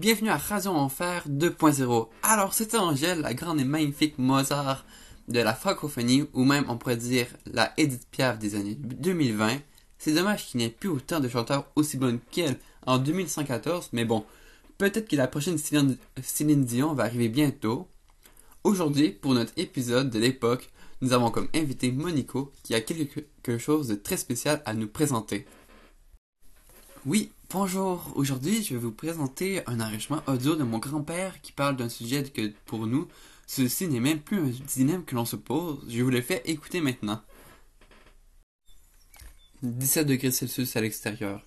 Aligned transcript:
Bienvenue 0.00 0.30
à 0.30 0.38
Radio 0.38 0.70
Enfer 0.70 1.28
2.0. 1.28 2.08
Alors, 2.22 2.54
c'était 2.54 2.78
Angèle, 2.78 3.20
la 3.20 3.34
grande 3.34 3.60
et 3.60 3.64
magnifique 3.64 4.16
Mozart 4.16 4.86
de 5.28 5.40
la 5.40 5.52
francophonie, 5.52 6.24
ou 6.32 6.44
même 6.44 6.64
on 6.68 6.78
pourrait 6.78 6.96
dire 6.96 7.26
la 7.44 7.74
Edith 7.76 8.08
Piaf 8.10 8.38
des 8.38 8.54
années 8.54 8.76
2020. 8.76 9.58
C'est 9.98 10.14
dommage 10.14 10.46
qu'il 10.46 10.56
n'y 10.56 10.64
ait 10.64 10.70
plus 10.70 10.88
autant 10.88 11.20
de 11.20 11.28
chanteurs 11.28 11.70
aussi 11.76 11.98
bonnes 11.98 12.18
qu'elle 12.30 12.56
en 12.86 12.96
2114, 12.96 13.90
mais 13.92 14.06
bon, 14.06 14.24
peut-être 14.78 15.06
que 15.06 15.16
la 15.16 15.28
prochaine 15.28 15.58
Céline 15.58 16.64
Dion 16.64 16.94
va 16.94 17.02
arriver 17.04 17.28
bientôt. 17.28 17.86
Aujourd'hui, 18.64 19.10
pour 19.10 19.34
notre 19.34 19.52
épisode 19.58 20.08
de 20.08 20.18
l'époque, 20.18 20.70
nous 21.02 21.12
avons 21.12 21.30
comme 21.30 21.48
invité 21.54 21.92
Monico 21.92 22.52
qui 22.62 22.74
a 22.74 22.80
quelque 22.80 23.58
chose 23.58 23.88
de 23.88 23.96
très 23.96 24.16
spécial 24.16 24.62
à 24.64 24.72
nous 24.72 24.88
présenter. 24.88 25.44
Oui, 27.04 27.32
bonjour. 27.50 28.12
Aujourd'hui, 28.14 28.62
je 28.62 28.74
vais 28.74 28.80
vous 28.80 28.92
présenter 28.92 29.62
un 29.66 29.80
enregistrement 29.80 30.22
audio 30.28 30.54
de 30.54 30.62
mon 30.62 30.78
grand-père 30.78 31.40
qui 31.40 31.50
parle 31.50 31.76
d'un 31.76 31.88
sujet 31.88 32.22
que 32.22 32.52
pour 32.66 32.86
nous, 32.86 33.08
ceci 33.46 33.88
n'est 33.88 34.00
même 34.00 34.20
plus 34.20 34.38
un 34.38 34.50
dilemme 34.66 35.04
que 35.04 35.16
l'on 35.16 35.24
se 35.24 35.36
pose. 35.36 35.84
Je 35.88 36.02
vous 36.02 36.10
le 36.10 36.22
fais 36.22 36.42
écouter 36.44 36.80
maintenant. 36.80 37.20
17 39.62 40.06
degrés 40.06 40.30
Celsius 40.30 40.76
à 40.76 40.80
l'extérieur. 40.80 41.42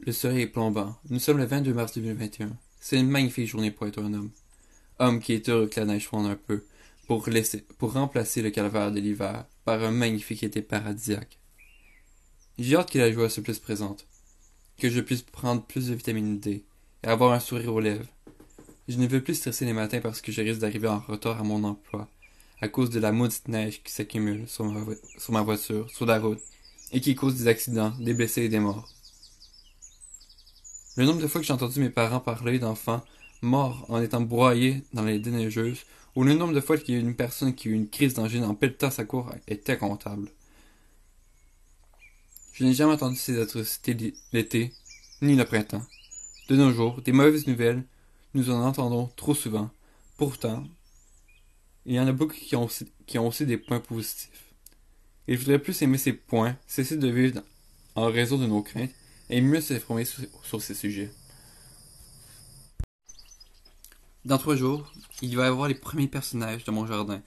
Le 0.00 0.12
soleil 0.12 0.42
est 0.42 0.46
plombant. 0.46 0.96
Nous 1.10 1.20
sommes 1.20 1.38
le 1.38 1.44
22 1.44 1.74
mars 1.74 1.92
2021. 1.94 2.56
C'est 2.80 2.98
une 2.98 3.10
magnifique 3.10 3.48
journée 3.48 3.70
pour 3.70 3.86
être 3.86 4.02
un 4.02 4.14
homme. 4.14 4.30
Homme 4.98 5.20
qui 5.20 5.34
est 5.34 5.48
heureux 5.48 5.66
que 5.66 5.78
la 5.78 5.86
neige 5.86 6.08
fonde 6.08 6.26
un 6.26 6.36
peu 6.36 6.64
pour, 7.06 7.28
laisser, 7.28 7.66
pour 7.78 7.92
remplacer 7.92 8.40
le 8.40 8.50
calvaire 8.50 8.92
de 8.92 9.00
l'hiver 9.00 9.44
par 9.64 9.82
un 9.82 9.90
magnifique 9.90 10.42
été 10.42 10.62
paradisiaque. 10.62 11.38
J'ai 12.58 12.76
hâte 12.76 12.90
que 12.90 12.98
la 12.98 13.12
joie 13.12 13.28
se 13.28 13.42
plus 13.42 13.58
présente, 13.58 14.06
que 14.78 14.90
je 14.90 15.00
puisse 15.00 15.22
prendre 15.22 15.62
plus 15.62 15.88
de 15.88 15.94
vitamine 15.94 16.38
D 16.38 16.64
et 17.02 17.06
avoir 17.06 17.32
un 17.32 17.40
sourire 17.40 17.74
aux 17.74 17.80
lèvres. 17.80 18.06
Je 18.88 18.98
ne 18.98 19.06
veux 19.06 19.22
plus 19.22 19.34
stresser 19.34 19.64
les 19.64 19.72
matins 19.72 20.00
parce 20.00 20.20
que 20.20 20.32
je 20.32 20.40
risque 20.42 20.60
d'arriver 20.60 20.88
en 20.88 21.00
retard 21.00 21.40
à 21.40 21.44
mon 21.44 21.64
emploi 21.64 22.08
à 22.60 22.68
cause 22.68 22.90
de 22.90 23.00
la 23.00 23.12
maudite 23.12 23.48
neige 23.48 23.82
qui 23.82 23.92
s'accumule 23.92 24.48
sur 24.48 24.64
ma, 24.64 25.42
voiture, 25.42 25.90
sur 25.90 26.06
la 26.06 26.18
route 26.18 26.40
et 26.92 27.00
qui 27.00 27.14
cause 27.14 27.36
des 27.36 27.48
accidents, 27.48 27.92
des 27.98 28.14
blessés 28.14 28.42
et 28.42 28.48
des 28.48 28.60
morts. 28.60 28.88
Le 30.96 31.04
nombre 31.04 31.20
de 31.20 31.26
fois 31.26 31.40
que 31.40 31.46
j'ai 31.46 31.52
entendu 31.52 31.80
mes 31.80 31.90
parents 31.90 32.20
parler 32.20 32.58
d'enfants 32.58 33.04
morts 33.42 33.84
en 33.88 34.00
étant 34.00 34.22
broyés 34.22 34.82
dans 34.94 35.04
les 35.04 35.18
déneigeuses, 35.18 35.84
ou 36.14 36.24
le 36.24 36.32
nombre 36.32 36.54
de 36.54 36.60
fois 36.60 36.78
qu'il 36.78 36.94
y 36.94 36.96
a 36.96 37.00
une 37.00 37.14
personne 37.14 37.54
qui 37.54 37.68
a 37.68 37.72
eu 37.72 37.74
une 37.74 37.90
crise 37.90 38.14
d'angine 38.14 38.44
en 38.44 38.54
pelletant 38.54 38.90
sa 38.90 39.04
cour 39.04 39.30
est 39.46 39.68
incontable. 39.68 40.30
Je 42.56 42.64
n'ai 42.64 42.72
jamais 42.72 42.94
entendu 42.94 43.16
ces 43.16 43.38
atrocités 43.38 44.14
l'été, 44.32 44.72
ni 45.20 45.36
le 45.36 45.44
printemps. 45.44 45.82
De 46.48 46.56
nos 46.56 46.72
jours, 46.72 47.02
des 47.02 47.12
mauvaises 47.12 47.46
nouvelles, 47.46 47.84
nous 48.32 48.48
en 48.48 48.64
entendons 48.64 49.10
trop 49.14 49.34
souvent. 49.34 49.70
Pourtant, 50.16 50.64
il 51.84 51.94
y 51.94 52.00
en 52.00 52.06
a 52.06 52.12
beaucoup 52.12 52.34
qui 52.34 52.56
ont 52.56 52.64
aussi, 52.64 53.44
des 53.44 53.58
points 53.58 53.80
positifs. 53.80 54.54
Il 55.28 55.36
faudrait 55.36 55.58
plus 55.58 55.82
aimer 55.82 55.98
ces 55.98 56.14
points, 56.14 56.56
cesser 56.66 56.96
de 56.96 57.08
vivre 57.08 57.42
en 57.94 58.06
raison 58.06 58.38
de 58.38 58.46
nos 58.46 58.62
craintes 58.62 58.94
et 59.28 59.42
mieux 59.42 59.60
s'informer 59.60 60.06
sur, 60.06 60.62
ces 60.62 60.74
sujets. 60.74 61.12
Dans 64.24 64.38
trois 64.38 64.56
jours, 64.56 64.90
il 65.20 65.36
va 65.36 65.44
y 65.44 65.48
avoir 65.48 65.68
les 65.68 65.74
premiers 65.74 66.08
personnages 66.08 66.64
de 66.64 66.70
mon 66.70 66.86
jardin 66.86 67.20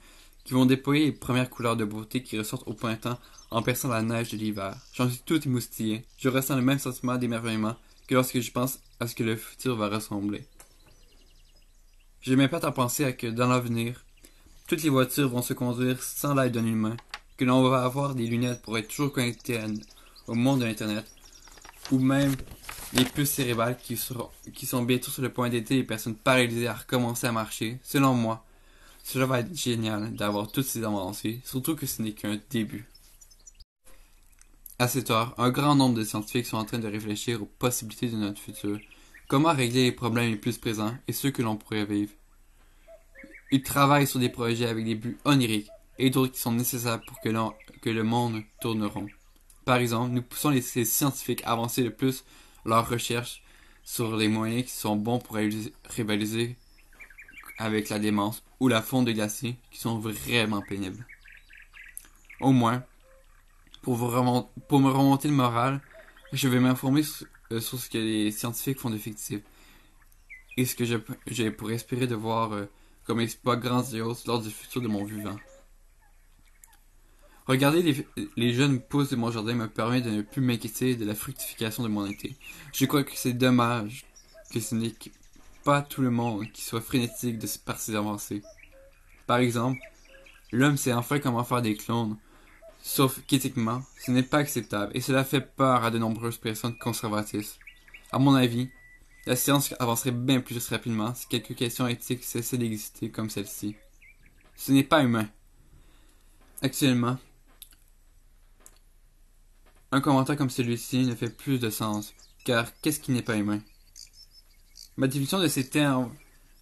qui 0.44 0.54
vont 0.54 0.66
déployer 0.66 1.06
les 1.06 1.12
premières 1.12 1.50
couleurs 1.50 1.76
de 1.76 1.84
beauté 1.84 2.22
qui 2.22 2.38
ressortent 2.38 2.66
au 2.66 2.74
printemps 2.74 3.18
en 3.50 3.62
perçant 3.62 3.88
la 3.88 4.02
neige 4.02 4.30
de 4.30 4.36
l'hiver. 4.36 4.76
J'en 4.92 5.08
suis 5.08 5.22
tout 5.24 5.46
émoustillé. 5.46 6.04
Je 6.18 6.28
ressens 6.28 6.56
le 6.56 6.62
même 6.62 6.78
sentiment 6.78 7.16
d'émerveillement 7.16 7.76
que 8.06 8.14
lorsque 8.14 8.40
je 8.40 8.50
pense 8.50 8.80
à 8.98 9.06
ce 9.06 9.14
que 9.14 9.22
le 9.22 9.36
futur 9.36 9.76
va 9.76 9.88
ressembler. 9.88 10.44
Je 12.22 12.34
m'épate 12.34 12.64
à 12.64 12.72
penser 12.72 13.04
à 13.04 13.12
que 13.12 13.26
dans 13.26 13.48
l'avenir, 13.48 14.04
toutes 14.68 14.82
les 14.82 14.90
voitures 14.90 15.28
vont 15.28 15.42
se 15.42 15.54
conduire 15.54 16.02
sans 16.02 16.34
l'aide 16.34 16.52
d'un 16.52 16.66
humain 16.66 16.96
que 17.36 17.44
l'on 17.44 17.66
va 17.68 17.82
avoir 17.82 18.14
des 18.14 18.26
lunettes 18.26 18.62
pour 18.62 18.76
être 18.76 18.88
toujours 18.88 19.12
connecté 19.12 19.58
au 20.26 20.34
monde 20.34 20.60
de 20.60 20.66
l'Internet, 20.66 21.06
ou 21.90 21.98
même 21.98 22.36
les 22.92 23.04
puces 23.04 23.30
cérébrales 23.30 23.78
qui, 23.82 23.96
seront, 23.96 24.28
qui 24.52 24.66
sont 24.66 24.82
bientôt 24.82 25.10
sur 25.10 25.22
le 25.22 25.32
point 25.32 25.48
d'aider 25.48 25.76
les 25.76 25.84
personnes 25.84 26.14
paralysées 26.14 26.68
à 26.68 26.74
recommencer 26.74 27.26
à 27.26 27.32
marcher. 27.32 27.78
Selon 27.82 28.14
moi, 28.14 28.44
cela 29.04 29.26
va 29.26 29.40
être 29.40 29.56
génial 29.56 30.14
d'avoir 30.14 30.50
toutes 30.50 30.66
ces 30.66 30.84
avancées, 30.84 31.40
surtout 31.44 31.76
que 31.76 31.86
ce 31.86 32.02
n'est 32.02 32.12
qu'un 32.12 32.38
début. 32.50 32.86
À 34.78 34.88
cette 34.88 35.10
heure, 35.10 35.34
un 35.38 35.50
grand 35.50 35.74
nombre 35.74 35.96
de 35.96 36.04
scientifiques 36.04 36.46
sont 36.46 36.56
en 36.56 36.64
train 36.64 36.78
de 36.78 36.88
réfléchir 36.88 37.42
aux 37.42 37.46
possibilités 37.58 38.08
de 38.08 38.16
notre 38.16 38.40
futur, 38.40 38.78
comment 39.28 39.52
régler 39.52 39.84
les 39.84 39.92
problèmes 39.92 40.30
les 40.30 40.36
plus 40.36 40.58
présents 40.58 40.94
et 41.06 41.12
ceux 41.12 41.30
que 41.30 41.42
l'on 41.42 41.56
pourrait 41.56 41.84
vivre. 41.84 42.12
Ils 43.52 43.62
travaillent 43.62 44.06
sur 44.06 44.20
des 44.20 44.28
projets 44.28 44.66
avec 44.66 44.84
des 44.84 44.94
buts 44.94 45.18
oniriques, 45.24 45.68
et 45.98 46.10
d'autres 46.10 46.32
qui 46.32 46.40
sont 46.40 46.52
nécessaires 46.52 47.00
pour 47.02 47.20
que, 47.20 47.28
le 47.90 48.02
monde 48.02 48.42
tourne 48.60 48.84
rond. 48.84 49.06
Par 49.64 49.76
exemple, 49.76 50.12
nous 50.12 50.22
poussons 50.22 50.50
les, 50.50 50.62
scientifiques 50.62 51.42
à 51.44 51.52
avancer 51.52 51.82
le 51.82 51.90
plus 51.90 52.24
leurs 52.64 52.88
recherches 52.88 53.42
sur 53.84 54.16
les 54.16 54.28
moyens 54.28 54.64
qui 54.64 54.72
sont 54.72 54.96
bons 54.96 55.18
pour 55.18 55.36
rivaliser 55.36 56.56
avec 57.60 57.90
la 57.90 57.98
démence 57.98 58.42
ou 58.58 58.68
la 58.68 58.80
fonte 58.80 59.04
de 59.04 59.12
glaciers 59.12 59.56
qui 59.70 59.78
sont 59.78 59.98
vraiment 59.98 60.62
pénibles. 60.62 61.06
Au 62.40 62.52
moins, 62.52 62.82
pour, 63.82 63.94
vous 63.96 64.48
pour 64.66 64.80
me 64.80 64.90
remonter 64.90 65.28
le 65.28 65.34
moral, 65.34 65.80
je 66.32 66.48
vais 66.48 66.58
m'informer 66.58 67.02
sur, 67.02 67.26
euh, 67.52 67.60
ce 67.60 67.88
que 67.88 67.98
les 67.98 68.32
scientifiques 68.32 68.80
font 68.80 68.88
d'effectif 68.88 69.42
et 70.56 70.64
ce 70.64 70.74
que 70.74 70.84
j'ai 71.26 71.50
pour 71.50 71.70
espérer 71.70 72.06
de 72.06 72.14
voir 72.14 72.52
euh, 72.52 72.64
comme 73.04 73.20
exploit 73.20 73.56
grandiose 73.56 74.24
lors 74.26 74.40
du 74.40 74.50
futur 74.50 74.80
de 74.80 74.88
mon 74.88 75.04
vivant. 75.04 75.36
Regarder 77.46 77.82
les, 77.82 78.06
les, 78.36 78.54
jeunes 78.54 78.80
pousses 78.80 79.10
de 79.10 79.16
mon 79.16 79.30
jardin 79.30 79.54
me 79.54 79.68
permet 79.68 80.00
de 80.00 80.10
ne 80.10 80.22
plus 80.22 80.40
m'inquiéter 80.40 80.94
de 80.94 81.04
la 81.04 81.14
fructification 81.14 81.82
de 81.82 81.88
mon 81.88 82.06
été. 82.06 82.36
Je 82.72 82.86
crois 82.86 83.04
que 83.04 83.12
c'est 83.14 83.32
dommage 83.32 84.04
que 84.52 84.60
ce 84.60 84.74
n'est 84.74 84.94
pas 85.64 85.82
tout 85.82 86.02
le 86.02 86.10
monde 86.10 86.50
qui 86.52 86.62
soit 86.62 86.80
frénétique 86.80 87.38
de, 87.38 87.48
par 87.64 87.78
ses 87.78 87.94
avancées. 87.94 88.42
Par 89.26 89.38
exemple, 89.38 89.80
l'homme 90.52 90.76
sait 90.76 90.92
enfin 90.92 91.18
comment 91.18 91.44
faire 91.44 91.62
des 91.62 91.76
clones, 91.76 92.16
sauf 92.82 93.20
qu'éthiquement, 93.26 93.82
ce 94.04 94.10
n'est 94.10 94.22
pas 94.22 94.38
acceptable 94.38 94.92
et 94.94 95.00
cela 95.00 95.24
fait 95.24 95.40
peur 95.40 95.84
à 95.84 95.90
de 95.90 95.98
nombreuses 95.98 96.38
personnes 96.38 96.76
conservatistes. 96.78 97.58
À 98.12 98.18
mon 98.18 98.34
avis, 98.34 98.70
la 99.26 99.36
science 99.36 99.74
avancerait 99.78 100.10
bien 100.12 100.40
plus 100.40 100.68
rapidement 100.68 101.14
si 101.14 101.28
quelques 101.28 101.54
questions 101.54 101.86
éthiques 101.86 102.24
cessaient 102.24 102.58
d'exister 102.58 103.10
comme 103.10 103.30
celle-ci. 103.30 103.76
Ce 104.56 104.72
n'est 104.72 104.84
pas 104.84 105.02
humain. 105.02 105.28
Actuellement, 106.62 107.18
un 109.92 110.00
commentaire 110.00 110.36
comme 110.36 110.50
celui-ci 110.50 111.06
ne 111.06 111.14
fait 111.14 111.34
plus 111.34 111.58
de 111.58 111.70
sens, 111.70 112.14
car 112.44 112.68
qu'est-ce 112.80 113.00
qui 113.00 113.12
n'est 113.12 113.22
pas 113.22 113.36
humain? 113.36 113.60
Ma 115.00 115.06
définition 115.06 115.38
de 115.38 115.48
ces 115.48 115.66
termes 115.66 116.14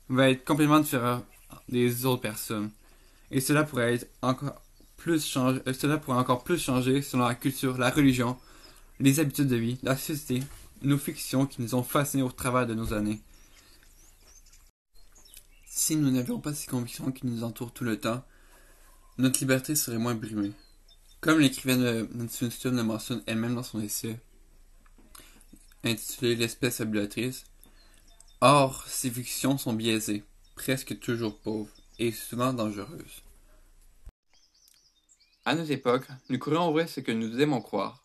va 0.09 0.31
être 0.31 0.44
complètement 0.44 0.78
différente 0.78 1.26
des 1.69 2.06
autres 2.06 2.22
personnes, 2.22 2.71
et 3.32 3.41
cela 3.41 3.65
pourrait 3.65 3.99
encore 4.22 4.62
plus 4.96 5.37
euh, 5.37 5.58
cela 5.73 5.99
pourrait 5.99 6.19
encore 6.19 6.44
plus 6.44 6.62
changer 6.62 7.02
selon 7.02 7.26
la 7.26 7.35
culture, 7.35 7.76
la 7.79 7.90
religion, 7.90 8.38
les 9.00 9.19
habitudes 9.19 9.49
de 9.49 9.56
vie, 9.56 9.76
la 9.82 9.96
société, 9.96 10.44
nos 10.82 10.99
fictions 10.99 11.46
qui 11.46 11.62
nous 11.62 11.75
ont 11.75 11.82
fascinés 11.82 12.23
au 12.23 12.31
travers 12.31 12.64
de 12.64 12.75
nos 12.75 12.93
années. 12.93 13.20
Si 15.67 15.96
nous 15.96 16.12
n'avions 16.12 16.38
pas 16.38 16.55
ces 16.55 16.69
convictions 16.69 17.11
qui 17.11 17.26
nous 17.26 17.43
entourent 17.43 17.73
tout 17.73 17.82
le 17.82 17.99
temps, 17.99 18.25
notre 19.19 19.41
liberté 19.41 19.75
serait 19.75 19.99
moins 19.99 20.14
brimée. 20.14 20.52
Comme 21.20 21.41
l'écrivaine 21.41 22.06
Nancy 22.14 22.49
le 22.67 22.84
mentionne 22.84 23.20
elle-même 23.26 23.56
dans 23.56 23.64
son 23.64 23.81
essai 23.81 24.20
intitulé 25.82 26.37
L'espèce 26.37 26.81
abulatrice, 26.81 27.44
or 28.40 28.85
ces 28.87 29.11
fictions 29.11 29.58
sont 29.58 29.73
biaisées, 29.73 30.25
presque 30.55 30.99
toujours 31.00 31.38
pauvres 31.38 31.75
et 31.99 32.12
souvent 32.12 32.52
dangereuses. 32.52 33.23
À 35.44 35.55
notre 35.55 35.70
époque, 35.70 36.06
nous 36.29 36.38
croyons 36.38 36.70
vrai 36.73 36.87
ce 36.87 37.00
que 37.00 37.12
nous 37.12 37.40
aimons 37.40 37.61
croire. 37.61 38.02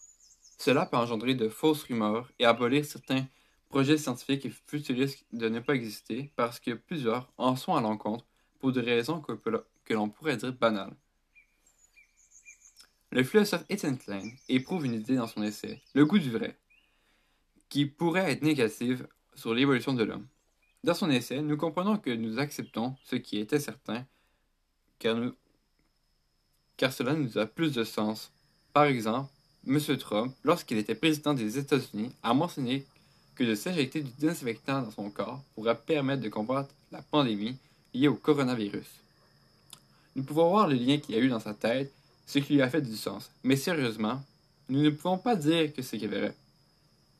Cela 0.57 0.85
peut 0.85 0.97
engendrer 0.97 1.35
de 1.35 1.49
fausses 1.49 1.83
rumeurs 1.83 2.31
et 2.39 2.45
abolir 2.45 2.85
certains 2.85 3.25
projets 3.69 3.97
scientifiques 3.97 4.45
et 4.45 4.53
futuristes 4.67 5.25
de 5.33 5.49
ne 5.49 5.59
pas 5.59 5.75
exister 5.75 6.31
parce 6.35 6.59
que 6.59 6.71
plusieurs 6.71 7.31
en 7.37 7.55
sont 7.55 7.75
à 7.75 7.81
l'encontre 7.81 8.25
pour 8.59 8.71
des 8.71 8.81
raisons 8.81 9.21
que 9.21 9.93
l'on 9.93 10.09
pourrait 10.09 10.37
dire 10.37 10.53
banales. 10.53 10.95
Le 13.11 13.23
philosophe 13.23 13.65
Etienne 13.69 13.97
Klein 13.97 14.31
éprouve 14.47 14.85
une 14.85 14.95
idée 14.95 15.15
dans 15.15 15.27
son 15.27 15.43
essai, 15.43 15.81
Le 15.93 16.05
goût 16.05 16.17
du 16.17 16.31
vrai, 16.31 16.57
qui 17.69 17.85
pourrait 17.85 18.31
être 18.31 18.41
négative 18.41 19.07
sur 19.35 19.53
l'évolution 19.53 19.93
de 19.93 20.03
l'homme. 20.03 20.27
Dans 20.83 20.93
son 20.93 21.09
essai, 21.09 21.41
nous 21.41 21.57
comprenons 21.57 21.97
que 21.97 22.09
nous 22.09 22.39
acceptons 22.39 22.95
ce 23.03 23.15
qui 23.15 23.39
était 23.39 23.59
certain, 23.59 24.05
car 24.99 26.91
cela 26.91 27.13
nous 27.13 27.37
a 27.37 27.45
plus 27.45 27.73
de 27.73 27.83
sens. 27.83 28.31
Par 28.73 28.85
exemple, 28.85 29.29
M. 29.67 29.79
Trump, 29.97 30.35
lorsqu'il 30.43 30.77
était 30.77 30.95
président 30.95 31.33
des 31.33 31.57
États-Unis, 31.57 32.11
a 32.21 32.33
mentionné 32.33 32.85
que 33.35 33.43
de 33.43 33.55
s'injecter 33.55 34.01
du 34.01 34.11
désinfectant 34.19 34.81
dans 34.81 34.91
son 34.91 35.09
corps 35.09 35.41
pourrait 35.55 35.77
permettre 35.77 36.21
de 36.21 36.29
combattre 36.29 36.73
la 36.91 37.01
pandémie 37.01 37.57
liée 37.93 38.07
au 38.07 38.15
coronavirus. 38.15 38.87
Nous 40.15 40.23
pouvons 40.23 40.49
voir 40.49 40.67
le 40.67 40.75
lien 40.75 40.97
qu'il 40.97 41.15
a 41.15 41.19
eu 41.19 41.29
dans 41.29 41.39
sa 41.39 41.53
tête, 41.53 41.91
ce 42.27 42.39
qui 42.39 42.53
lui 42.53 42.61
a 42.61 42.69
fait 42.69 42.81
du 42.81 42.95
sens. 42.95 43.31
Mais 43.43 43.55
sérieusement, 43.55 44.21
nous 44.69 44.81
ne 44.81 44.89
pouvons 44.89 45.17
pas 45.17 45.35
dire 45.35 45.73
que 45.73 45.81
c'est 45.81 45.97
vrai. 46.05 46.35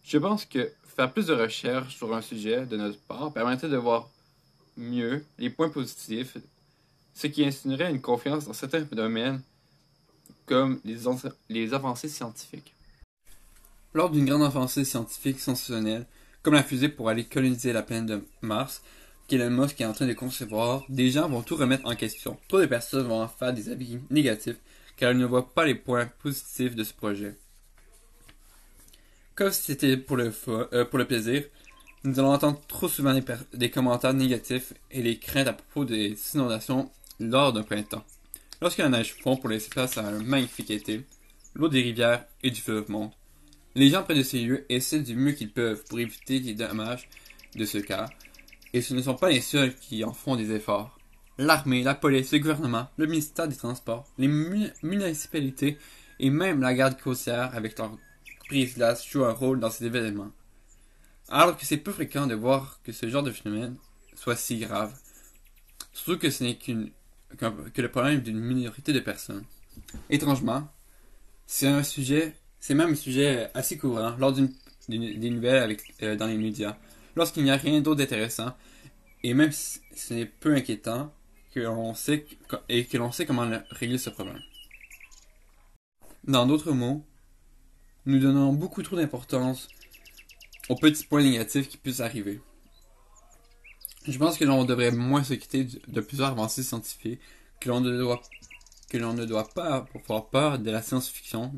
Je 0.04 0.18
pense 0.18 0.46
que 0.46 0.72
faire 0.96 1.12
plus 1.12 1.28
de 1.28 1.34
recherches 1.34 1.96
sur 1.96 2.14
un 2.14 2.22
sujet 2.22 2.66
de 2.66 2.78
notre 2.78 3.00
part 3.00 3.34
permettrait 3.34 3.70
de 3.70 3.78
voir 3.78 4.10
mieux 4.78 5.26
les 5.38 5.50
points 5.50 5.70
positifs, 5.70 6.38
ce 7.14 7.28
qui 7.28 7.46
insinuerait 7.46 7.92
une 7.92 8.02
confiance 8.02 8.46
dans 8.46 8.54
certains 8.54 8.82
domaines 8.82 9.42
comme 10.46 10.80
les, 10.84 11.74
avancées 11.74 12.10
scientifiques. 12.10 12.74
Lors 13.94 14.10
d'une 14.10 14.26
grande 14.26 14.44
avancée 14.44 14.84
scientifique 14.84 15.40
sensationnelle, 15.40 16.06
comme 16.42 16.56
la 16.56 16.64
fusée 16.64 16.90
pour 16.90 17.10
aller 17.10 17.24
coloniser 17.24 17.72
la 17.72 17.84
planète 17.84 18.06
de 18.08 18.26
Mars, 18.42 18.82
qu'Elon 19.28 19.50
Musk 19.50 19.80
est 19.80 19.86
en 19.86 19.94
train 19.94 20.08
de 20.08 20.14
concevoir, 20.14 20.84
des 20.90 21.12
gens 21.12 21.30
vont 21.30 21.42
tout 21.42 21.56
remettre 21.56 21.88
en 21.88 21.96
question. 21.96 22.38
Trop 22.50 22.60
de 22.60 22.66
personnes 22.66 23.08
vont 23.08 23.22
en 23.22 23.28
faire 23.28 23.54
des 23.54 23.70
avis 23.70 24.00
négatifs 24.10 24.58
car 24.98 25.12
elles 25.12 25.18
ne 25.18 25.26
voient 25.26 25.54
pas 25.54 25.66
les 25.66 25.76
points 25.76 26.10
positifs 26.22 26.76
de 26.76 26.84
ce 26.84 26.94
projet. 26.94 27.36
Comme 29.36 29.52
si 29.52 29.64
c'était 29.64 29.98
pour 29.98 30.16
le, 30.18 30.32
euh, 30.48 30.86
pour 30.86 31.00
le 31.00 31.06
plaisir, 31.06 31.44
nous 32.04 32.20
allons 32.20 32.34
entendre 32.34 32.62
trop 32.68 32.88
souvent 32.88 33.20
des, 33.54 33.72
commentaires 33.72 34.14
négatifs 34.14 34.74
et 34.92 35.02
les 35.02 35.18
craintes 35.18 35.48
à 35.48 35.54
propos 35.54 35.86
des 35.86 36.16
inondations 36.36 36.92
lors 37.20 37.52
d'un 37.52 37.64
printemps. 37.64 38.04
Lorsque 38.62 38.78
la 38.78 38.90
neige 38.90 39.16
fond 39.24 39.36
pour 39.36 39.50
laisser 39.50 39.70
place 39.70 39.98
à 39.98 40.06
un 40.06 40.22
magnifique 40.22 40.70
été, 40.70 41.04
l'eau 41.56 41.68
des 41.68 41.82
rivières 41.82 42.26
et 42.44 42.52
du 42.52 42.62
fleuve 42.62 42.92
monte. 42.92 43.14
Les 43.74 43.90
gens 43.90 44.04
près 44.04 44.14
de 44.14 44.22
ces 44.22 44.40
lieux 44.42 44.66
essaient 44.70 45.00
du 45.00 45.16
mieux 45.16 45.32
qu'ils 45.32 45.52
peuvent 45.52 45.84
pour 45.90 46.00
éviter 46.00 46.40
les 46.40 46.54
dommages 46.54 47.10
de 47.56 47.66
ce 47.66 47.80
cas, 47.80 48.06
et 48.74 48.82
ce 48.82 48.94
ne 48.94 49.02
sont 49.02 49.16
pas 49.16 49.30
les 49.30 49.42
seuls 49.42 49.74
qui 49.74 50.04
en 50.04 50.14
font 50.14 50.36
des 50.36 50.52
efforts. 50.52 51.00
L'armée, 51.40 51.82
la 51.82 51.96
police, 51.96 52.32
le 52.34 52.40
gouvernement, 52.40 52.88
le 52.98 53.08
ministère 53.08 53.48
des 53.48 53.56
Transports, 53.56 54.06
les 54.20 54.28
municipalités 54.28 55.80
et 56.20 56.30
même 56.30 56.62
la 56.62 56.76
garde 56.76 57.00
côtière 57.02 57.56
avec 57.56 57.80
leur 57.80 57.98
prise 58.48 58.76
glace 58.76 59.08
jouent 59.08 59.26
un 59.26 59.34
rôle 59.34 59.60
dans 59.60 59.70
ces 59.70 59.86
événements. 59.86 60.32
Alors 61.30 61.58
que 61.58 61.66
c'est 61.66 61.78
peu 61.78 61.92
fréquent 61.92 62.28
de 62.28 62.36
voir 62.36 62.80
que 62.84 62.92
ce 62.92 63.10
genre 63.10 63.24
de 63.24 63.32
phénomène 63.32 63.78
soit 64.16 64.36
si 64.36 64.58
grave. 64.58 64.94
Surtout 65.94 66.20
que 66.20 66.30
ce 66.30 66.44
n'est 66.44 66.56
qu'une 66.56 66.92
que 67.74 67.82
le 67.82 67.90
problème 67.90 68.22
d'une 68.22 68.40
minorité 68.40 68.94
de 68.94 69.00
personnes. 69.00 69.44
Étrangement, 70.10 70.68
c'est 71.48 71.68
un 71.68 71.82
sujet 71.82 72.36
c'est 72.64 72.76
même 72.76 72.92
un 72.92 72.96
sujet 72.96 73.52
assez 73.54 73.78
courant 73.78 74.16
lors 74.18 74.32
d'une, 74.32 74.54
des 74.88 75.30
nouvelles 75.30 75.76
euh, 76.02 76.16
dans 76.16 76.28
les 76.28 76.38
médias. 76.38 76.78
Lorsqu'il 77.14 77.44
n'y 77.44 77.52
a 77.52 77.58
rien 77.58 77.82
d'autre 77.82 77.98
d'intéressant, 77.98 78.56
et 79.22 79.34
même 79.34 79.52
si 79.52 79.82
ce 79.94 80.14
n'est 80.14 80.26
peu 80.26 80.56
inquiétant, 80.56 81.14
que 81.54 81.68
sait, 81.94 82.26
et 82.70 82.86
que 82.86 82.98
l'on 82.98 83.12
sait 83.12 83.26
comment 83.26 83.52
régler 83.70 83.98
ce 83.98 84.10
problème. 84.10 84.40
Dans 86.24 86.46
d'autres 86.46 86.72
mots, 86.72 87.06
nous 88.06 88.20
donnons 88.20 88.54
beaucoup 88.54 88.84
trop 88.84 88.96
d'importance 88.96 89.68
aux 90.70 90.76
petits 90.76 91.06
points 91.06 91.24
négatifs 91.24 91.70
qui 91.70 91.78
puissent 91.78 92.00
arriver. 92.00 92.42
Je 94.08 94.18
pense 94.18 94.38
que 94.38 94.44
l'on 94.44 94.66
devrait 94.66 94.92
moins 94.92 95.24
s'inquiéter 95.24 95.68
de 95.88 96.02
plusieurs 96.02 96.30
avancées 96.30 96.64
scientifiques, 96.64 97.22
que 97.60 97.70
l'on 97.70 97.80
ne 97.80 97.98
doit, 97.98 98.22
que 98.90 98.98
l'on 98.98 99.14
ne 99.14 99.26
doit 99.26 99.48
pas 99.48 99.86
avoir 99.96 100.28
peur 100.28 100.60
de 100.60 100.70
la 100.70 100.82
science-fiction 100.82 101.58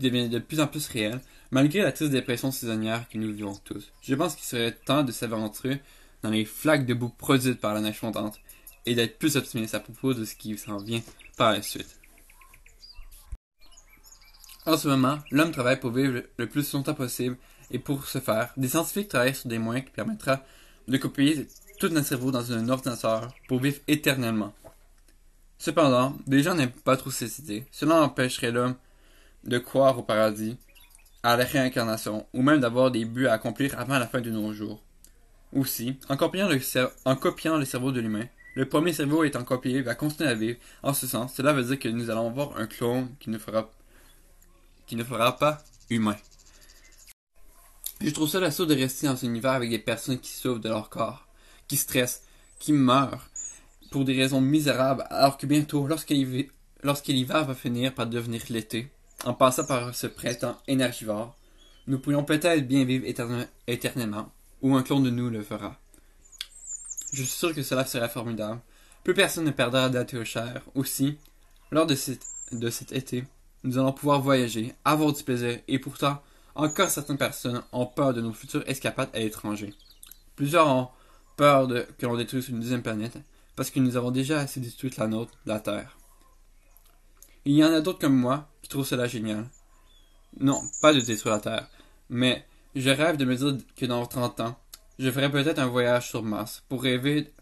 devient 0.00 0.28
de 0.28 0.38
plus 0.38 0.60
en 0.60 0.66
plus 0.66 0.88
réel, 0.88 1.20
malgré 1.50 1.82
la 1.82 1.92
triste 1.92 2.12
dépression 2.12 2.50
saisonnière 2.50 3.08
que 3.08 3.18
nous 3.18 3.32
vivons 3.32 3.56
tous. 3.64 3.92
Je 4.00 4.14
pense 4.14 4.34
qu'il 4.34 4.46
serait 4.46 4.72
temps 4.72 5.02
de 5.02 5.12
s'aventurer 5.12 5.82
dans 6.22 6.30
les 6.30 6.44
flaques 6.44 6.86
de 6.86 6.94
boue 6.94 7.10
produites 7.10 7.60
par 7.60 7.74
la 7.74 7.80
neige 7.80 7.98
fondante 7.98 8.40
et 8.86 8.94
d'être 8.94 9.18
plus 9.18 9.36
optimiste 9.36 9.74
à 9.74 9.80
propos 9.80 10.14
de 10.14 10.24
ce 10.24 10.34
qui 10.34 10.56
s'en 10.56 10.78
vient 10.78 11.02
par 11.36 11.52
la 11.52 11.62
suite. 11.62 11.98
En 14.66 14.76
ce 14.76 14.88
moment, 14.88 15.18
l'homme 15.30 15.52
travaille 15.52 15.78
pour 15.78 15.92
vivre 15.92 16.22
le 16.36 16.46
plus 16.48 16.72
longtemps 16.72 16.94
possible 16.94 17.36
et 17.70 17.78
pour 17.78 18.06
ce 18.06 18.18
faire, 18.18 18.52
des 18.56 18.68
scientifiques 18.68 19.08
travaillent 19.08 19.34
sur 19.34 19.48
des 19.48 19.58
moyens 19.58 19.86
qui 19.86 19.92
permettra 19.92 20.42
de 20.88 20.96
copier 20.98 21.46
tout 21.78 21.88
notre 21.88 22.06
cerveau 22.06 22.32
dans 22.32 22.52
un 22.52 22.68
ordinateur 22.68 23.32
pour 23.48 23.60
vivre 23.60 23.78
éternellement. 23.86 24.52
Cependant, 25.58 26.16
des 26.26 26.42
gens 26.42 26.54
n'aiment 26.54 26.70
pas 26.70 26.96
trop 26.96 27.10
ces 27.10 27.40
idées. 27.40 27.64
Cela 27.70 28.02
empêcherait 28.02 28.50
l'homme 28.50 28.74
de 29.44 29.58
croire 29.58 29.98
au 29.98 30.02
paradis, 30.02 30.56
à 31.22 31.36
la 31.36 31.44
réincarnation, 31.44 32.26
ou 32.32 32.42
même 32.42 32.60
d'avoir 32.60 32.90
des 32.90 33.04
buts 33.04 33.26
à 33.26 33.34
accomplir 33.34 33.78
avant 33.78 33.98
la 33.98 34.06
fin 34.06 34.20
de 34.20 34.30
nos 34.30 34.52
jours. 34.52 34.82
Aussi, 35.52 35.98
en 36.08 36.16
copiant 36.16 36.48
le, 36.48 37.64
cerveau 37.64 37.92
de 37.92 38.00
l'humain, 38.00 38.26
le 38.54 38.68
premier 38.68 38.92
cerveau 38.92 39.24
étant 39.24 39.44
copié 39.44 39.82
va 39.82 39.94
continuer 39.94 40.30
à 40.30 40.34
vivre. 40.34 40.58
En 40.82 40.92
ce 40.92 41.06
sens, 41.06 41.34
cela 41.34 41.52
veut 41.52 41.62
dire 41.62 41.78
que 41.78 41.88
nous 41.88 42.10
allons 42.10 42.28
avoir 42.28 42.56
un 42.58 42.66
clone 42.66 43.08
qui 43.20 43.30
ne 43.30 43.38
fera, 43.38 43.70
qui 44.86 44.96
ne 44.96 45.04
fera 45.04 45.36
pas 45.36 45.62
humain. 45.90 46.16
Je 48.00 48.10
trouve 48.10 48.28
ça 48.28 48.40
l'assaut 48.40 48.66
de 48.66 48.74
rester 48.74 49.06
dans 49.06 49.14
un 49.14 49.28
univers 49.28 49.52
avec 49.52 49.70
des 49.70 49.78
personnes 49.78 50.18
qui 50.18 50.30
souffrent 50.30 50.60
de 50.60 50.68
leur 50.68 50.90
corps, 50.90 51.26
qui 51.66 51.76
stressent, 51.76 52.22
qui 52.58 52.72
meurent 52.72 53.28
pour 53.90 54.04
des 54.04 54.16
raisons 54.16 54.40
misérables, 54.40 55.06
alors 55.10 55.38
que 55.38 55.46
bientôt, 55.46 55.86
lorsque 55.86 56.10
l'hiver 56.10 57.44
va 57.44 57.54
finir 57.54 57.94
par 57.94 58.06
devenir 58.06 58.42
l'été, 58.50 58.90
en 59.24 59.32
passant 59.32 59.64
par 59.64 59.94
ce 59.94 60.06
printemps 60.06 60.60
énergivore, 60.66 61.36
nous 61.86 61.98
pourrions 61.98 62.24
peut-être 62.24 62.66
bien 62.66 62.84
vivre 62.84 63.06
éternellement, 63.66 64.30
ou 64.60 64.74
un 64.74 64.82
clone 64.82 65.04
de 65.04 65.10
nous 65.10 65.30
le 65.30 65.42
fera. 65.42 65.78
Je 67.12 67.22
suis 67.22 67.32
sûr 67.32 67.54
que 67.54 67.62
cela 67.62 67.86
sera 67.86 68.08
formidable. 68.08 68.60
Plus 69.04 69.14
personne 69.14 69.44
ne 69.44 69.52
perdra 69.52 69.88
d'être 69.88 70.24
cher. 70.24 70.62
Aussi, 70.74 71.16
lors 71.70 71.86
de, 71.86 71.96
de 72.52 72.70
cet 72.70 72.92
été, 72.92 73.24
nous 73.64 73.78
allons 73.78 73.92
pouvoir 73.92 74.20
voyager, 74.20 74.74
avoir 74.84 75.12
du 75.12 75.22
plaisir, 75.22 75.58
et 75.66 75.78
pourtant, 75.78 76.22
encore 76.54 76.90
certaines 76.90 77.18
personnes 77.18 77.62
ont 77.72 77.86
peur 77.86 78.14
de 78.14 78.20
nos 78.20 78.32
futures 78.32 78.64
escapades 78.66 79.10
à 79.12 79.18
l'étranger. 79.18 79.74
Plusieurs 80.36 80.68
ont 80.68 80.88
peur 81.36 81.68
que 81.98 82.06
l'on 82.06 82.16
détruise 82.16 82.48
une 82.48 82.60
deuxième 82.60 82.82
planète, 82.82 83.18
parce 83.56 83.70
que 83.70 83.80
nous 83.80 83.96
avons 83.96 84.10
déjà 84.10 84.40
assez 84.40 84.60
détruit 84.60 84.90
la 84.98 85.06
nôtre, 85.06 85.32
la 85.46 85.60
Terre. 85.60 85.96
Il 87.44 87.54
y 87.54 87.64
en 87.64 87.72
a 87.72 87.80
d'autres 87.80 87.98
comme 87.98 88.16
moi 88.16 88.48
qui 88.62 88.68
trouvent 88.68 88.86
cela 88.86 89.06
génial. 89.06 89.48
Non, 90.40 90.60
pas 90.82 90.92
de 90.92 91.00
détruire 91.00 91.36
la 91.36 91.40
Terre, 91.40 91.68
mais 92.10 92.44
je 92.74 92.90
rêve 92.90 93.16
de 93.16 93.24
me 93.24 93.36
dire 93.36 93.56
que 93.76 93.86
dans 93.86 94.04
30 94.04 94.40
ans, 94.40 94.58
je 94.98 95.10
ferai 95.10 95.30
peut-être 95.30 95.58
un 95.58 95.66
voyage 95.66 96.08
sur 96.08 96.22
Mars 96.22 96.62
pour 96.68 96.82
rêver, 96.82 97.32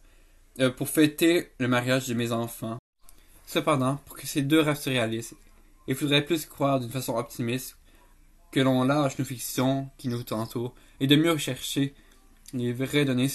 euh, 0.61 0.71
pour 0.71 0.89
fêter 0.89 1.53
le 1.59 1.69
mariage 1.69 2.09
de 2.09 2.15
mes 2.15 2.33
enfants. 2.33 2.79
Cependant, 3.47 3.97
pour 4.07 4.17
que 4.17 4.27
ces 4.27 4.43
deux 4.43 4.61
rêves 4.61 4.79
se 4.79 4.91
réalisent, 4.91 5.35
il 5.87 5.95
faudrait 5.95 6.25
plus 6.25 6.47
croire 6.47 6.81
d'une 6.81 6.91
façon 6.91 7.17
optimiste 7.17 7.77
que 8.53 8.61
l'on 8.61 8.85
lâche 8.85 9.19
nos 9.19 9.25
fictions 9.25 9.91
qui 9.99 10.09
nous 10.09 10.23
entourent 10.33 10.75
et 11.01 11.07
de 11.07 11.17
mieux 11.17 11.33
rechercher 11.33 11.95
les 12.53 12.73
vraies 12.73 13.05
données 13.05 13.31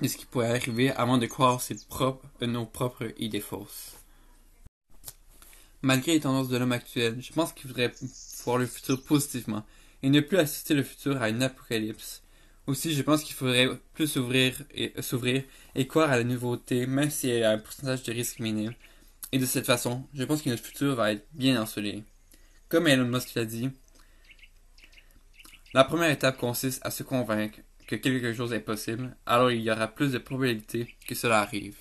de 0.00 0.08
ce 0.08 0.16
qui 0.16 0.26
pourrait 0.26 0.50
arriver 0.50 0.90
avant 0.90 1.18
de 1.18 1.26
croire 1.26 1.60
ses 1.60 1.76
propres, 1.88 2.26
nos 2.40 2.66
propres 2.66 3.12
idées 3.18 3.40
fausses. 3.40 3.96
Malgré 5.82 6.12
les 6.12 6.20
tendances 6.20 6.48
de 6.48 6.56
l'homme 6.56 6.72
actuel, 6.72 7.20
je 7.20 7.32
pense 7.32 7.52
qu'il 7.52 7.68
faudrait 7.68 7.92
voir 8.44 8.58
le 8.58 8.66
futur 8.66 9.02
positivement 9.02 9.64
et 10.02 10.10
ne 10.10 10.20
plus 10.20 10.38
assister 10.38 10.74
le 10.74 10.82
futur 10.82 11.20
à 11.20 11.28
une 11.28 11.42
apocalypse. 11.42 12.22
Aussi, 12.66 12.94
je 12.94 13.02
pense 13.02 13.22
qu'il 13.22 13.34
faudrait 13.34 13.68
plus 13.92 14.06
s'ouvrir 14.06 14.54
et, 14.74 15.86
croire 15.86 16.10
à 16.10 16.16
la 16.16 16.24
nouveauté, 16.24 16.86
même 16.86 17.10
s'il 17.10 17.30
y 17.30 17.42
a 17.42 17.50
un 17.50 17.58
pourcentage 17.58 18.02
de 18.04 18.12
risque 18.12 18.40
minime. 18.40 18.72
Et 19.32 19.38
de 19.38 19.46
cette 19.46 19.66
façon, 19.66 20.06
je 20.14 20.24
pense 20.24 20.42
que 20.42 20.50
notre 20.50 20.62
futur 20.62 20.94
va 20.94 21.12
être 21.12 21.26
bien 21.32 21.60
ensoleillé. 21.60 22.04
Comme 22.68 22.86
Elon 22.86 23.06
Musk 23.06 23.34
l'a 23.34 23.44
dit, 23.44 23.70
la 25.72 25.84
première 25.84 26.10
étape 26.10 26.38
consiste 26.38 26.84
à 26.86 26.90
se 26.90 27.02
convaincre 27.02 27.58
que 27.86 27.96
quelque 27.96 28.32
chose 28.32 28.52
est 28.52 28.60
possible, 28.60 29.16
alors 29.26 29.50
il 29.50 29.60
y 29.60 29.70
aura 29.70 29.88
plus 29.88 30.12
de 30.12 30.18
probabilités 30.18 30.94
que 31.06 31.14
cela 31.14 31.40
arrive. 31.40 31.76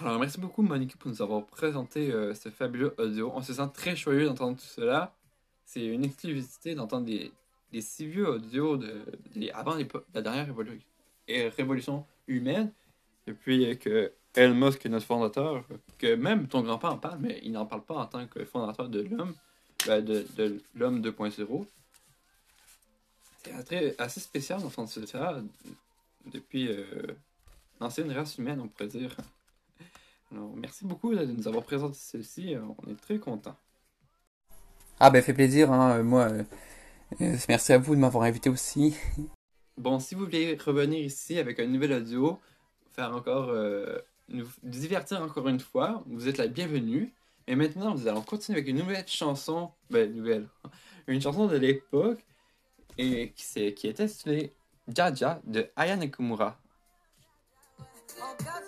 Alors, 0.00 0.18
merci 0.18 0.38
beaucoup, 0.38 0.62
Monique, 0.62 0.96
pour 0.96 1.10
nous 1.10 1.22
avoir 1.22 1.44
présenté 1.46 2.12
euh, 2.12 2.32
ce 2.32 2.50
fabuleux 2.50 2.94
audio. 2.98 3.32
On 3.34 3.42
se 3.42 3.52
sent 3.52 3.68
très 3.74 3.96
joyeux 3.96 4.26
d'entendre 4.26 4.56
tout 4.56 4.66
cela. 4.66 5.16
C'est 5.64 5.84
une 5.84 6.04
exclusivité 6.04 6.76
d'entendre 6.76 7.06
des, 7.06 7.32
des 7.72 7.80
si 7.80 8.06
vieux 8.06 8.28
audios 8.28 8.76
de, 8.76 9.04
avant 9.52 9.76
la 10.14 10.22
dernière 10.22 10.46
révolution 11.56 12.06
humaine, 12.28 12.72
depuis 13.26 13.76
que 13.78 14.12
Elon 14.38 14.54
Musk 14.54 14.86
est 14.86 14.88
notre 14.88 15.06
fondateur, 15.06 15.64
que 15.98 16.14
même 16.14 16.46
ton 16.46 16.62
grand-père 16.62 16.92
en 16.92 16.98
parle, 16.98 17.18
mais 17.20 17.40
il 17.42 17.52
n'en 17.52 17.66
parle 17.66 17.82
pas 17.82 17.96
en 17.96 18.06
tant 18.06 18.26
que 18.26 18.44
fondateur 18.44 18.88
de 18.88 19.00
l'homme, 19.00 19.34
ben, 19.86 20.04
de, 20.04 20.26
de 20.36 20.62
l'homme 20.74 21.00
2.0. 21.00 21.66
C'est 23.66 24.00
assez 24.00 24.20
spécial 24.20 24.60
d'entendre 24.62 24.88
cela 24.88 25.42
depuis 26.26 26.68
euh, 26.68 26.84
l'ancienne 27.80 28.12
race 28.12 28.38
humaine, 28.38 28.60
on 28.60 28.68
pourrait 28.68 28.88
dire. 28.88 29.16
Alors, 30.30 30.54
merci 30.54 30.84
beaucoup 30.84 31.14
de 31.14 31.24
nous 31.24 31.48
avoir 31.48 31.64
présenté 31.64 31.96
celle-ci. 31.98 32.54
On 32.56 32.90
est 32.90 33.00
très 33.00 33.18
contents. 33.18 33.56
Ah 35.00 35.10
ben 35.10 35.22
fait 35.22 35.32
plaisir, 35.32 35.72
hein, 35.72 36.02
moi. 36.02 36.28
Euh, 36.28 36.42
euh, 37.20 37.36
merci 37.48 37.72
à 37.72 37.78
vous 37.78 37.94
de 37.94 38.00
m'avoir 38.00 38.24
invité 38.24 38.50
aussi. 38.50 38.96
Bon, 39.76 39.98
si 39.98 40.14
vous 40.14 40.24
voulez 40.24 40.56
revenir 40.56 41.00
ici 41.00 41.38
avec 41.38 41.60
un 41.60 41.66
nouvel 41.66 41.92
audio, 41.92 42.38
faire 42.90 43.14
encore 43.14 43.48
euh, 43.48 43.98
nous 44.28 44.46
divertir 44.62 45.22
encore 45.22 45.48
une 45.48 45.60
fois, 45.60 46.02
vous 46.06 46.28
êtes 46.28 46.38
la 46.38 46.48
bienvenue. 46.48 47.12
Et 47.46 47.56
maintenant, 47.56 47.94
nous 47.94 48.06
allons 48.06 48.22
continuer 48.22 48.58
avec 48.58 48.68
une 48.68 48.76
nouvelle 48.76 49.06
chanson, 49.06 49.70
ben 49.90 50.14
nouvelle, 50.14 50.48
une 51.06 51.20
chanson 51.20 51.46
de 51.46 51.56
l'époque 51.56 52.20
et 52.98 53.32
qui, 53.32 53.74
qui 53.74 53.88
était 53.88 54.02
intitulée 54.02 54.52
Jaja 54.86 55.40
de 55.44 55.70
Aya 55.76 55.96
Nakamura. 55.96 56.58
Encore, 58.20 58.58